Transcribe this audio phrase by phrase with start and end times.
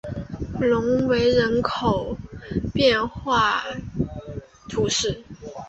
[0.59, 2.17] 隆维人口
[2.73, 3.63] 变化
[4.67, 5.23] 图示